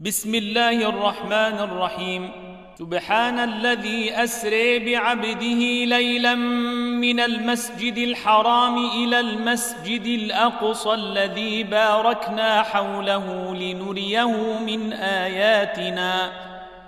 بسم 0.00 0.34
الله 0.34 0.88
الرحمن 0.88 1.58
الرحيم. 1.58 2.30
سبحان 2.78 3.38
الذي 3.38 4.12
أسري 4.24 4.78
بعبده 4.78 5.84
ليلا 5.96 6.34
من 6.34 7.20
المسجد 7.20 7.96
الحرام 7.96 8.78
إلى 8.78 9.20
المسجد 9.20 10.06
الأقصى 10.06 10.94
الذي 10.94 11.62
باركنا 11.62 12.62
حوله 12.62 13.54
لنريه 13.54 14.58
من 14.66 14.92
آياتنا. 14.92 16.32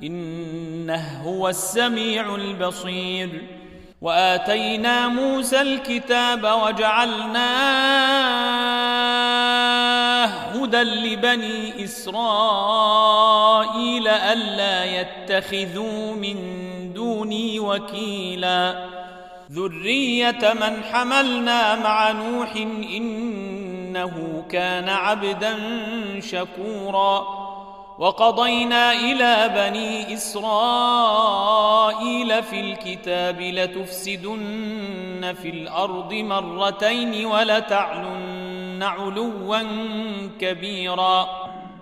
إنه 0.02 1.22
هو 1.24 1.48
السميع 1.48 2.34
البصير. 2.34 3.28
وآتينا 4.00 5.08
موسى 5.08 5.60
الكتاب 5.60 6.44
وجعلناه 6.44 7.48
هدى 10.64 10.82
لبني 10.82 11.84
إسرائيل 11.84 12.08
ألا 14.08 14.84
يتخذوا 14.84 16.14
من 16.14 16.36
دوني 16.94 17.60
وكيلا. 17.60 18.88
ذرية 19.52 20.54
من 20.60 20.84
حملنا 20.92 21.74
مع 21.74 22.10
نوح 22.10 22.56
إنه 22.96 24.44
كان 24.50 24.88
عبدا 24.88 25.54
شكورا. 26.20 27.48
وقضينا 27.98 28.92
إلى 28.92 29.50
بني 29.54 30.14
إسرائيل 30.14 31.22
في 32.42 32.60
الكتاب 32.60 33.40
لتفسدن 33.40 35.34
في 35.42 35.50
الأرض 35.50 36.12
مرتين 36.12 37.26
ولتعلن 37.26 38.47
علوا 38.82 39.62
كبيرا. 40.40 41.28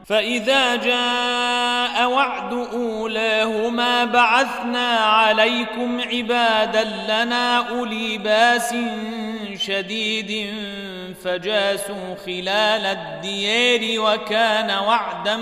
فإذا 0.06 0.76
جاء 0.76 2.10
وعد 2.10 2.52
أولاهما 2.52 4.04
بعثنا 4.04 4.88
عليكم 4.96 6.00
عبادا 6.00 6.84
لنا 6.84 7.68
أولي 7.68 8.18
بأس 8.18 8.74
شديد 9.56 10.54
فجاسوا 11.24 12.14
خلال 12.26 12.86
الديار 12.86 14.00
وكان 14.00 14.70
وعدا 14.70 15.36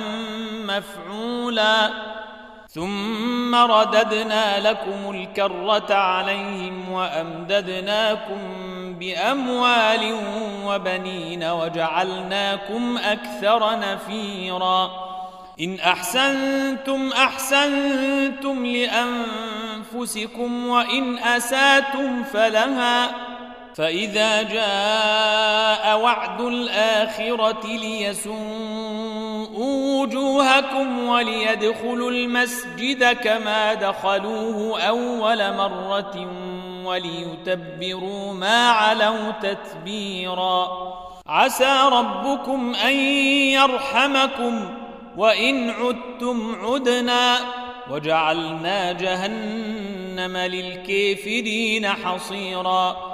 مفعولا. 0.64 1.90
ثم 2.68 3.54
رددنا 3.54 4.70
لكم 4.70 5.10
الكرة 5.10 5.94
عليهم 5.94 6.92
وأمددناكم 6.92 8.73
بأموال 8.98 10.16
وبنين 10.64 11.44
وجعلناكم 11.44 12.98
أكثر 12.98 13.78
نفيرا. 13.78 14.90
إن 15.60 15.80
أحسنتم 15.80 17.12
أحسنتم 17.12 18.66
لأنفسكم 18.66 20.66
وإن 20.66 21.18
أساتم 21.18 22.24
فلها. 22.24 23.10
فإذا 23.74 24.42
جاء 24.42 25.98
وعد 25.98 26.40
الآخرة 26.40 27.66
ليسوءوا 27.66 29.24
وجوهكم 30.02 31.08
وليدخلوا 31.08 32.10
المسجد 32.10 33.12
كما 33.12 33.74
دخلوه 33.74 34.82
أول 34.82 35.56
مرة 35.56 36.28
وليتبروا 36.86 38.32
ما 38.32 38.70
علوا 38.70 39.30
تتبيرا. 39.30 40.68
عسى 41.26 41.78
ربكم 41.92 42.74
أن 42.74 42.94
يرحمكم 43.50 44.74
وإن 45.16 45.70
عدتم 45.70 46.56
عدنا. 46.64 47.36
وجعلنا 47.90 48.92
جهنم 48.92 50.36
للكافرين 50.36 51.88
حصيراً. 51.88 53.13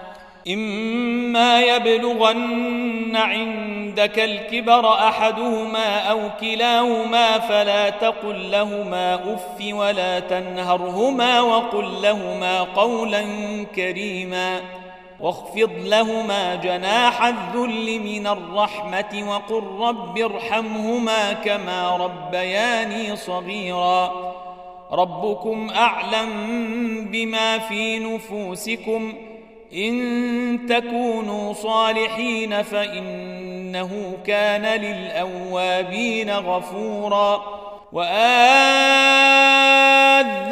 إما 0.47 1.61
يبلغن 1.61 3.15
عندك 3.15 4.19
الكبر 4.19 4.93
أحدهما 4.93 5.99
أو 5.99 6.19
كلاهما 6.41 7.39
فلا 7.39 7.89
تقل 7.89 8.51
لهما 8.51 9.15
أف 9.15 9.73
ولا 9.73 10.19
تنهرهما 10.19 11.41
وقل 11.41 12.01
لهما 12.01 12.61
قولا 12.61 13.23
كريما 13.75 14.61
واخفض 15.19 15.71
لهما 15.83 16.55
جناح 16.55 17.25
الذل 17.25 17.99
من 17.99 18.27
الرحمة 18.27 19.23
وقل 19.27 19.63
رب 19.79 20.17
ارحمهما 20.17 21.33
كما 21.33 21.97
ربياني 21.97 23.15
صغيرا 23.15 24.11
ربكم 24.91 25.69
أعلم 25.69 26.31
بما 27.11 27.59
في 27.59 27.99
نفوسكم 27.99 29.13
إن 29.73 30.65
تكونوا 30.69 31.53
صالحين 31.53 32.61
فإنه 32.61 34.17
كان 34.25 34.81
للأوابين 34.81 36.29
غفورا 36.29 37.43
وآذ 37.91 38.13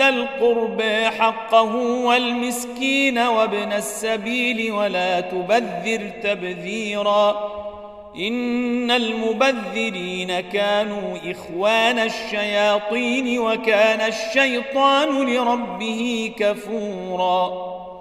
القرب 0.01 0.81
حقه 1.19 1.75
والمسكين 2.05 3.17
وابن 3.17 3.73
السبيل 3.73 4.71
ولا 4.71 5.19
تبذر 5.19 6.11
تبذيرا 6.23 7.49
إن 8.15 8.91
المبذرين 8.91 10.39
كانوا 10.39 11.17
إخوان 11.31 11.99
الشياطين 11.99 13.39
وكان 13.39 14.01
الشيطان 14.01 15.33
لربه 15.33 16.33
كفورا 16.37 17.68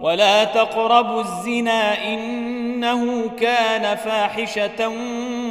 ولا 0.00 0.44
تقربوا 0.44 1.20
الزنا 1.20 2.04
إنه 2.04 3.28
كان 3.28 3.96
فاحشة 3.96 4.88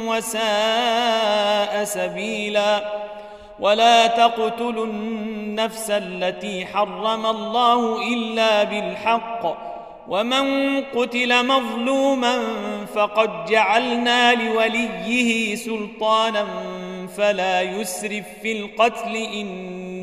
وساء 0.06 1.84
سبيلا 1.84 2.82
ولا 3.60 4.06
تقتلوا 4.06 4.86
النفس 4.86 5.90
التي 5.90 6.66
حرم 6.66 7.26
الله 7.26 8.08
إلا 8.14 8.64
بالحق 8.64 9.70
ومن 10.08 10.80
قتل 10.84 11.46
مظلوما 11.46 12.38
فقد 12.94 13.44
جعلنا 13.44 14.34
لوليه 14.34 15.54
سلطانا 15.54 16.46
فلا 17.16 17.62
يسرف 17.62 18.24
في 18.42 18.60
القتل 18.60 19.16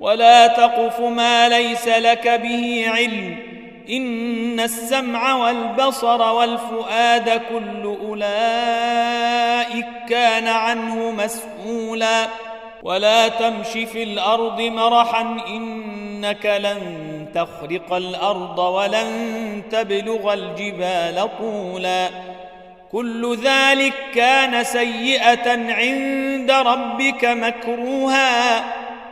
ولا 0.00 0.46
تقف 0.46 1.00
ما 1.00 1.48
ليس 1.48 1.88
لك 1.88 2.28
به 2.28 2.84
علم. 2.88 3.38
إن 3.90 4.60
السمع 4.60 5.34
والبصر 5.34 6.22
والفؤاد 6.22 7.30
كل 7.30 7.96
أولئك 8.08 9.86
كان 10.08 10.48
عنه 10.48 11.10
مسؤولا. 11.10 12.26
ولا 12.82 13.28
تمش 13.28 13.68
في 13.68 14.02
الأرض 14.02 14.60
مرحا 14.60 15.36
إنك 15.48 16.46
لن 16.46 16.80
تخرق 17.34 17.92
الأرض 17.92 18.58
ولن 18.58 19.62
تبلغ 19.70 20.32
الجبال 20.32 21.28
طولا. 21.38 22.08
كل 22.92 23.38
ذلك 23.44 23.94
كان 24.14 24.64
سيئة 24.64 25.72
عند 25.72 26.50
ربك 26.50 27.24
مكروها. 27.24 28.64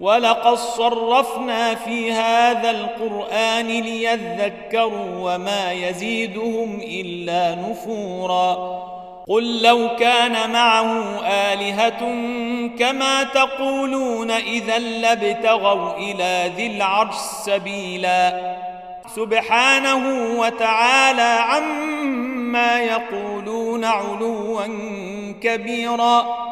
ولقد 0.00 0.54
صرفنا 0.54 1.74
في 1.74 2.12
هذا 2.12 2.70
القرآن 2.70 3.66
ليذكروا 3.66 5.34
وما 5.34 5.72
يزيدهم 5.72 6.80
إلا 6.82 7.54
نفورا. 7.54 8.82
قل 9.28 9.62
لو 9.62 9.88
كان 9.98 10.52
معه 10.52 11.20
آلهة 11.26 12.00
كما 12.78 13.22
تقولون 13.22 14.30
إذا 14.30 14.78
لابتغوا 14.78 15.96
إلى 15.96 16.52
ذي 16.56 16.66
العرش 16.66 17.16
سبيلا. 17.44 18.54
سبحانه 19.16 20.04
وتعالى 20.40 21.38
عما 21.40 22.80
يقولون 22.80 23.84
علوا 23.84 24.62
كبيرا. 25.42 26.51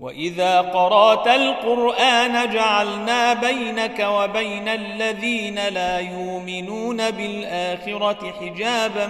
وإذا 0.00 0.60
قرأت 0.60 1.26
القرآن 1.26 2.50
جعلنا 2.50 3.34
بينك 3.34 4.06
وبين 4.10 4.68
الذين 4.68 5.68
لا 5.68 5.98
يؤمنون 5.98 7.10
بالآخرة 7.10 8.32
حجابا 8.40 9.06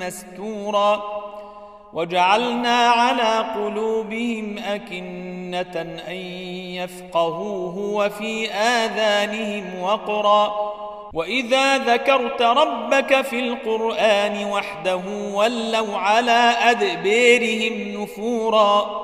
مستورا 0.00 1.02
وجعلنا 1.92 2.88
على 2.88 3.46
قلوبهم 3.54 4.58
أكنة 4.58 6.00
أن 6.08 6.16
يفقهوه 6.74 7.78
وفي 7.78 8.50
آذانهم 8.52 9.82
وقرا 9.82 10.74
وإذا 11.14 11.78
ذكرت 11.78 12.42
ربك 12.42 13.22
في 13.22 13.40
القرآن 13.40 14.44
وحده 14.44 15.02
ولوا 15.32 15.98
على 15.98 16.54
أدبيرهم 16.60 18.02
نفورا 18.02 19.03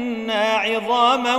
عظاما 0.29 1.35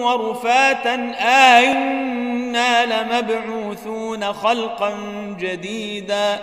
ورفاتا 0.00 1.14
آئنا 1.58 2.86
لمبعوثون 2.86 4.32
خلقا 4.32 4.94
جديدا. 5.38 6.38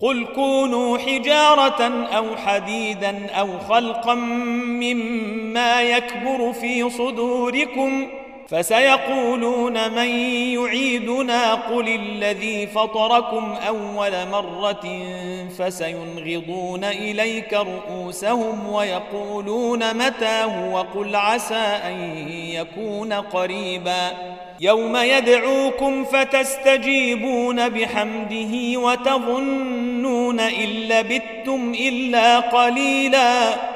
قل 0.00 0.26
كونوا 0.34 0.98
حجارة 0.98 2.06
أو 2.16 2.36
حديدا 2.36 3.26
أو 3.30 3.48
خلقا 3.68 4.14
مما 4.14 5.82
يكبر 5.82 6.52
في 6.52 6.90
صدوركم 6.90 8.06
فسيقولون 8.48 9.92
من 9.92 10.08
يعيدنا 10.54 11.54
قل 11.54 11.88
الذي 11.88 12.66
فطركم 12.66 13.54
أول 13.68 14.28
مرة 14.32 15.02
فسينغضون 15.58 16.84
إليك 16.84 17.52
رؤوسهم 17.54 18.68
ويقولون 18.72 19.94
متاه 20.06 20.72
وقل 20.72 21.16
عسى 21.16 21.54
أن 21.84 22.28
يكون 22.28 23.12
قريبا 23.12 24.10
يوم 24.60 24.96
يدعوكم 24.96 26.04
فتستجيبون 26.04 27.68
بحمده 27.68 28.80
وتظنون 28.80 30.40
إن 30.40 30.68
لبثتم 30.68 31.74
إلا 31.74 32.38
قليلاً 32.40 33.75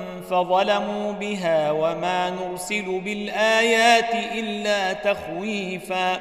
فظلموا 0.31 1.11
بها 1.11 1.71
وما 1.71 2.29
نرسل 2.29 2.99
بالآيات 2.99 4.13
إلا 4.33 4.93
تخويفا 4.93 6.19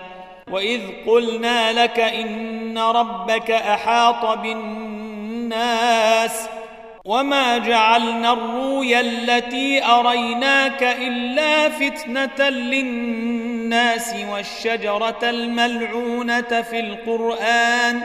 وإذ 0.50 0.80
قلنا 1.06 1.72
لك 1.72 2.00
إن 2.00 2.78
ربك 2.78 3.50
أحاط 3.50 4.38
بالناس 4.38 6.48
وما 7.04 7.58
جعلنا 7.58 8.32
الرؤيا 8.32 9.00
التي 9.00 9.84
أريناك 9.84 10.82
إلا 10.82 11.68
فتنة 11.68 12.48
للناس 12.48 14.14
والشجرة 14.30 15.18
الملعونة 15.22 16.62
في 16.70 16.80
القرآن 16.80 18.02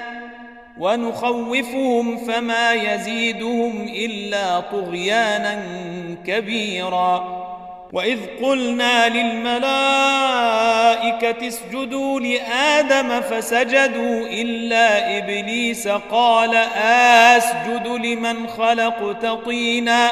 ونخوفهم 0.80 2.18
فما 2.18 2.74
يزيدهم 2.74 3.88
إلا 3.96 4.60
طغيانا 4.60 5.62
كبيرا. 6.28 7.46
وإذ 7.94 8.20
قلنا 8.44 9.10
للملائكة 9.10 9.66
اسجدوا 11.48 12.20
لآدم 12.20 13.22
فسجدوا 13.22 14.28
إلا 14.28 15.18
إبليس 15.18 15.88
قال 15.88 16.56
آسجد 17.36 17.88
لمن 17.88 18.48
خلقت 18.48 19.26
طينا. 19.26 20.12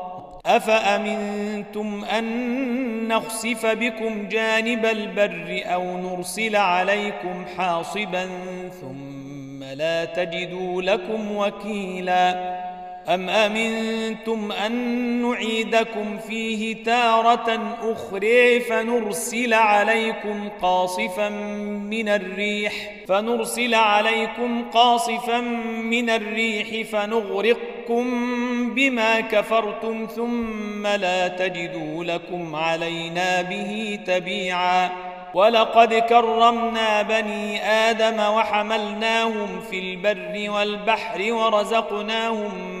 أفأمنتم 0.45 2.03
أن 2.05 3.07
نخسف 3.07 3.65
بكم 3.65 4.27
جانب 4.27 4.85
البر 4.85 5.61
أو 5.65 5.97
نرسل 5.97 6.55
عليكم 6.55 7.45
حاصبا 7.57 8.29
ثم 8.81 9.63
لا 9.63 10.05
تجدوا 10.05 10.81
لكم 10.81 11.35
وكيلا 11.37 12.61
أم 13.09 13.29
أمنتم 13.29 14.51
أن 14.51 14.71
نعيدكم 15.21 16.17
فيه 16.17 16.83
تارة 16.83 17.77
أخرى 17.81 18.59
فنرسل 18.59 19.53
عليكم 19.53 20.49
قاصفا 20.61 21.29
من 21.89 22.09
الريح 22.09 22.73
فنرسل 23.07 23.75
عليكم 23.75 24.69
قاصفا 24.73 25.39
من 25.81 26.09
الريح 26.09 26.87
فنغرقكم 26.89 28.05
بما 28.73 29.19
كفرتم 29.19 30.07
ثم 30.15 30.87
لا 30.87 31.27
تجدوا 31.27 32.03
لكم 32.03 32.55
علينا 32.55 33.41
به 33.41 33.99
تبيعا. 34.07 34.89
ولقد 35.33 35.93
كرمنا 35.93 37.01
بني 37.01 37.63
آدم 37.63 38.19
وحملناهم 38.19 39.61
في 39.71 39.79
البر 39.79 40.51
والبحر 40.51 41.33
ورزقناهم 41.33 42.80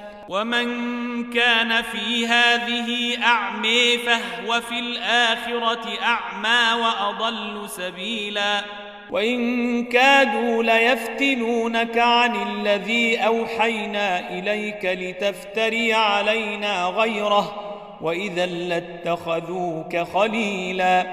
ومن 0.31 1.29
كان 1.29 1.81
في 1.81 2.27
هذه 2.27 3.17
أعمي 3.23 3.97
فهو 3.97 4.61
في 4.61 4.79
الآخرة 4.79 6.03
أعمى 6.03 6.81
وأضل 6.83 7.69
سبيلا. 7.69 8.61
وإن 9.09 9.85
كادوا 9.85 10.63
ليفتنونك 10.63 11.97
عن 11.97 12.35
الذي 12.35 13.17
أوحينا 13.17 14.29
إليك 14.29 14.85
لتفتري 14.85 15.93
علينا 15.93 16.85
غيره 16.85 17.75
وإذا 18.01 18.45
لاتخذوك 18.45 19.97
خليلا. 19.97 21.07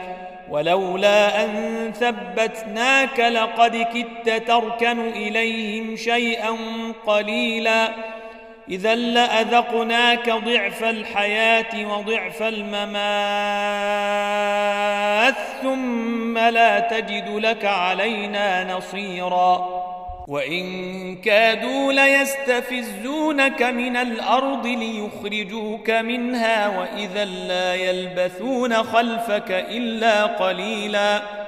ولولا 0.48 1.44
أن 1.44 1.92
ثبتناك 1.92 3.20
لقد 3.20 3.86
كدت 3.94 4.48
تركن 4.48 5.00
إليهم 5.00 5.96
شيئا 5.96 6.56
قليلا. 7.06 7.88
إذا 8.70 8.94
لأذقناك 8.94 10.30
ضعف 10.30 10.84
الحياة 10.84 11.86
وضعف 11.86 12.42
الممات 12.42 12.88
ثم 15.62 16.38
لا 16.38 16.80
تجد 16.80 17.28
لك 17.28 17.64
علينا 17.64 18.76
نصيرا. 18.76 19.78
وإن 20.28 21.16
كادوا 21.16 21.92
ليستفزونك 21.92 23.62
من 23.62 23.96
الأرض 23.96 24.66
ليخرجوك 24.66 25.90
منها 25.90 26.68
وإذا 26.78 27.24
لا 27.24 27.74
يلبثون 27.74 28.74
خلفك 28.74 29.50
إلا 29.50 30.26
قليلاً. 30.26 31.47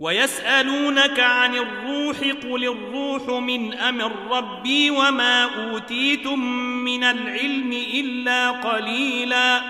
ويسألونك 0.00 1.20
عن 1.20 1.54
الروح 1.54 2.16
قل 2.18 2.64
الروح 2.64 3.40
من 3.42 3.74
أمر 3.74 4.12
ربي 4.30 4.90
وما 4.90 5.44
أوتيتم 5.44 6.40
من 6.84 7.04
العلم 7.04 7.72
إلا 7.94 8.50
قليلا 8.50 9.60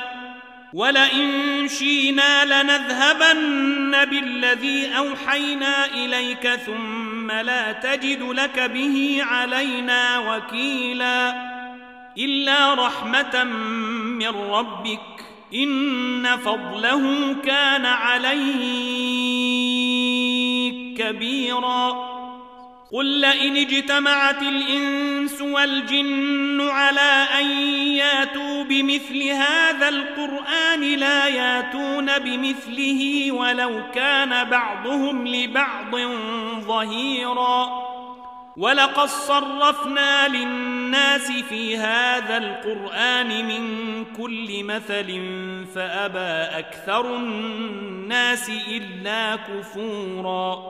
ولئن 0.73 1.69
شينا 1.69 2.63
لنذهبن 2.63 4.05
بالذي 4.05 4.97
أوحينا 4.99 5.87
إليك 5.87 6.49
ثم 6.49 7.31
لا 7.31 7.73
تجد 7.73 8.23
لك 8.23 8.61
به 8.61 9.19
علينا 9.23 10.19
وكيلا 10.19 11.51
إلا 12.19 12.75
رحمة 12.75 13.45
من 13.45 14.29
ربك 14.29 15.01
إن 15.55 16.27
فضله 16.37 17.35
كان 17.45 17.87
عليك 17.87 19.20
كبيرا. 21.01 22.11
قل 22.93 23.07
لئن 23.07 23.57
اجتمعت 23.57 24.43
الإنس 24.43 25.41
والجن 25.41 26.69
على 26.71 27.27
أن 27.41 27.51
ياتوا 27.87 28.65
بمثل 28.65 29.23
هذا 29.23 29.89
القرآن 29.89 30.81
لا 30.81 31.27
ياتون 31.27 32.19
بمثله 32.19 33.33
ولو 33.33 33.91
كان 33.95 34.51
بعضهم 34.51 35.29
لبعض 35.29 35.97
ظهيرا. 36.61 37.91
ولقد 38.57 39.09
صرفنا 39.09 40.29
للناس 40.29 41.33
في 41.33 41.77
هذا 41.77 42.37
القرآن 42.37 43.47
من 43.47 44.05
كل 44.17 44.65
مثل 44.65 45.23
فأبى 45.75 46.59
أكثر 46.59 47.17
الناس 47.17 48.51
إلا 48.69 49.37
كفوراً. 49.37 50.70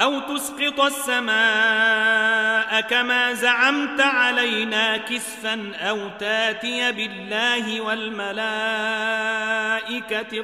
أو 0.00 0.20
تسقط 0.20 0.80
السماء 0.80 2.80
كما 2.80 3.32
زعمت 3.32 4.00
علينا 4.00 4.96
كسفا 4.96 5.72
أو 5.80 6.08
تاتي 6.20 6.92
بالله 6.92 7.80
والملائكة 7.80 8.44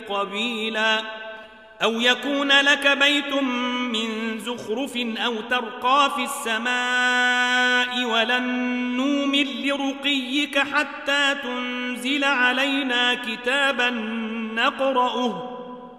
قبيلا 0.08 1.00
أو 1.82 2.00
يكون 2.00 2.52
لك 2.52 2.98
بيت 2.98 3.34
من 3.92 4.38
زخرف 4.38 4.96
أو 4.96 5.40
ترقى 5.40 6.10
في 6.16 6.24
السماء 6.24 8.04
ولن 8.04 8.46
نؤمن 8.96 9.44
لرقيك 9.44 10.58
حتى 10.58 11.34
تنزل 11.42 12.24
علينا 12.24 13.14
كتابا 13.14 13.90
نقرأه 14.54 15.59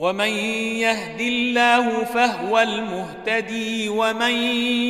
ومن 0.00 0.28
يهد 0.80 1.20
الله 1.20 2.04
فهو 2.04 2.58
المهتدي 2.58 3.88
ومن 3.88 4.30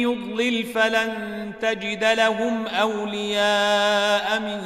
يضلل 0.03 0.65
فلن 0.65 1.53
تجد 1.61 2.05
لهم 2.05 2.67
أولياء 2.67 4.41
من 4.41 4.61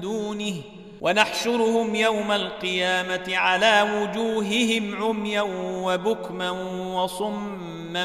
دونه 0.00 0.54
ونحشرهم 1.00 1.94
يوم 1.94 2.32
القيامة 2.32 3.36
على 3.36 3.82
وجوههم 3.94 5.02
عميا 5.02 5.42
وبكما 5.84 6.50
وصما 6.94 8.04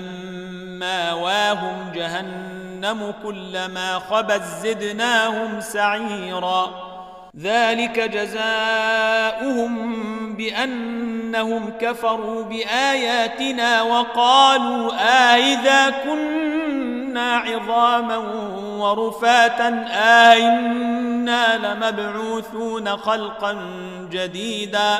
ماواهم 0.79 1.91
جهنم 1.91 3.13
كلما 3.23 3.99
خبت 3.99 4.41
زدناهم 4.43 5.61
سعيرا 5.61 6.84
ذلك 7.39 7.99
جزاؤهم 7.99 9.75
بأنهم 10.35 11.73
كفروا 11.81 12.43
بآياتنا 12.43 13.81
وقالوا 13.81 14.91
آئذا 15.33 15.89
كنا 15.89 17.37
عظاما 17.37 18.17
ورفاتا 18.79 19.85
آئنا 20.31 21.57
لمبعوثون 21.57 22.97
خلقا 22.97 23.57
جديدا 24.11 24.99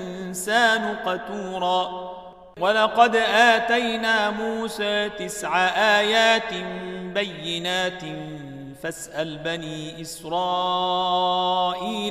الإنسان 0.31 0.95
قتورا. 1.05 2.11
ولقد 2.59 3.15
آتينا 3.15 4.29
موسى 4.29 5.09
تسع 5.09 5.57
آيات 5.99 6.53
بينات 7.13 8.01
فاسأل 8.83 9.37
بني 9.37 10.01
إسرائيل 10.01 10.37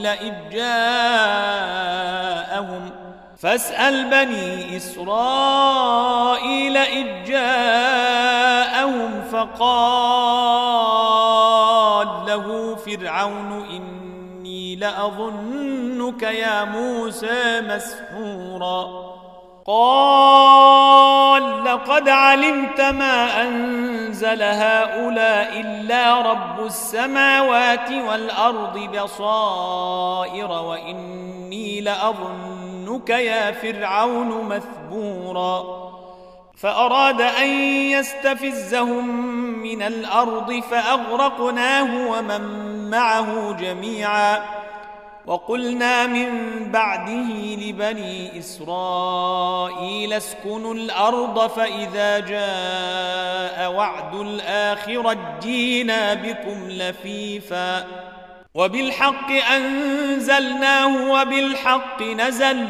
إذ 0.06 0.34
جاءهم. 0.52 1.00
فاسأل 3.38 4.10
بني 4.10 4.76
إسرائيل 4.76 6.76
إذ 6.76 7.24
جاءهم 7.24 9.22
فقال 9.32 10.66
له 12.26 12.76
فرعون 12.76 13.64
إني 14.40 14.76
لأظنك 14.76 16.22
يا 16.22 16.64
موسى 16.64 17.60
مسحورا. 17.60 19.10
قال 19.66 21.64
لقد 21.64 22.08
علمت 22.08 22.80
ما 22.80 23.42
أنزل 23.42 24.42
هؤلاء 24.42 25.60
إلا 25.60 26.20
رب 26.32 26.66
السماوات 26.66 27.92
والأرض 27.92 28.78
بصائر 28.78 30.50
وإني 30.50 31.80
لأظنك 31.80 33.10
يا 33.10 33.52
فرعون 33.52 34.44
مثبورا. 34.44 35.80
فأراد 36.56 37.20
أن 37.20 37.48
يستفزهم 37.90 39.06
من 39.62 39.82
الأرض 39.82 40.62
فأغرقناه 40.70 42.10
ومن 42.10 42.69
معه 42.90 43.52
جميعا. 43.52 44.42
وقلنا 45.26 46.06
من 46.06 46.28
بعده 46.72 47.56
لبني 47.58 48.38
إسرائيل 48.38 50.12
اسكنوا 50.12 50.74
الأرض 50.74 51.46
فإذا 51.46 52.18
جاء 52.18 53.72
وعد 53.72 54.14
الآخرة 54.14 55.38
جينا 55.42 56.14
بكم 56.14 56.70
لفيفا. 56.70 57.86
وبالحق 58.54 59.30
أنزلناه 59.30 61.10
وبالحق 61.10 62.02
نزل. 62.02 62.66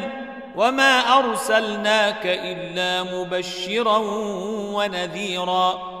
وما 0.55 1.19
أرسلناك 1.19 2.21
إلا 2.25 3.03
مبشرا 3.03 3.97
ونذيرا. 4.73 6.00